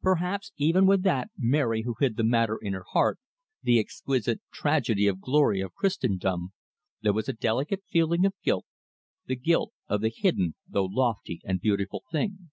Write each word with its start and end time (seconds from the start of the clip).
Perhaps 0.00 0.50
even 0.56 0.86
with 0.86 1.02
that 1.02 1.28
Mary 1.36 1.82
who 1.82 1.92
hid 2.00 2.16
the 2.16 2.24
matter 2.24 2.56
in 2.56 2.72
her 2.72 2.86
heart 2.92 3.18
the 3.62 3.78
exquisite 3.78 4.40
tragedy 4.50 5.06
and 5.08 5.20
glory 5.20 5.60
of 5.60 5.74
Christendom 5.74 6.54
there 7.02 7.12
was 7.12 7.28
a 7.28 7.34
delicate 7.34 7.82
feeling 7.86 8.24
of 8.24 8.32
guilt, 8.42 8.64
the 9.26 9.36
guilt 9.36 9.74
of 9.86 10.00
the 10.00 10.08
hidden 10.08 10.54
though 10.66 10.86
lofty 10.86 11.42
and 11.44 11.60
beautiful 11.60 12.02
thing. 12.10 12.50